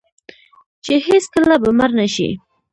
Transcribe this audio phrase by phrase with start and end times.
[0.83, 2.29] چې هیڅکله به مړ نشي.